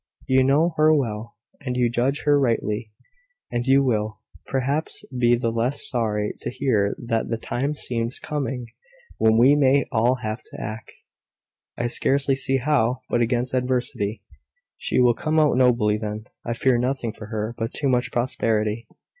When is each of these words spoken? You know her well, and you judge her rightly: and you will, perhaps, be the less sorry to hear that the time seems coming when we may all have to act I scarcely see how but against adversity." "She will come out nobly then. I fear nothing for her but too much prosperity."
You 0.25 0.43
know 0.43 0.73
her 0.77 0.91
well, 0.91 1.35
and 1.59 1.77
you 1.77 1.87
judge 1.87 2.23
her 2.23 2.39
rightly: 2.39 2.91
and 3.51 3.67
you 3.67 3.83
will, 3.83 4.19
perhaps, 4.47 5.05
be 5.15 5.35
the 5.35 5.51
less 5.51 5.87
sorry 5.87 6.33
to 6.39 6.49
hear 6.49 6.95
that 6.97 7.29
the 7.29 7.37
time 7.37 7.75
seems 7.75 8.17
coming 8.17 8.65
when 9.19 9.37
we 9.37 9.55
may 9.55 9.85
all 9.91 10.15
have 10.23 10.41
to 10.43 10.59
act 10.59 10.91
I 11.77 11.85
scarcely 11.85 12.33
see 12.35 12.57
how 12.57 13.01
but 13.11 13.21
against 13.21 13.53
adversity." 13.53 14.23
"She 14.75 14.99
will 14.99 15.13
come 15.13 15.39
out 15.39 15.55
nobly 15.55 15.97
then. 15.99 16.25
I 16.43 16.53
fear 16.53 16.79
nothing 16.79 17.13
for 17.13 17.27
her 17.27 17.53
but 17.55 17.71
too 17.71 17.87
much 17.87 18.11
prosperity." 18.11 18.87